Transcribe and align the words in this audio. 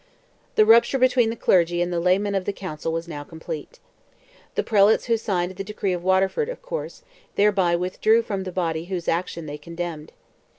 The 0.55 0.65
rupture 0.65 0.97
between 0.97 1.29
the 1.29 1.35
clergy 1.35 1.79
and 1.79 1.93
the 1.93 1.99
laymen 1.99 2.33
of 2.33 2.45
the 2.45 2.53
Council 2.53 2.91
was 2.91 3.07
now 3.07 3.23
complete. 3.23 3.77
The 4.55 4.63
prelates 4.63 5.05
who 5.05 5.15
signed 5.15 5.51
the 5.55 5.63
decree 5.63 5.93
of 5.93 6.03
Waterford, 6.03 6.49
of 6.49 6.63
course, 6.63 7.03
thereby 7.35 7.75
withdrew 7.75 8.23
from 8.23 8.43
the 8.43 8.51
body 8.51 8.85
whose 8.85 9.07
action 9.07 9.45
they 9.45 9.59
condemned. 9.59 10.11